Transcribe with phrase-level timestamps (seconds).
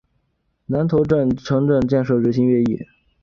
[0.65, 2.79] 南头镇城镇建设日新月异。